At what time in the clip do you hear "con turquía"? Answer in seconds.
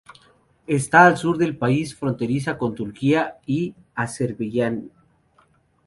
2.57-3.37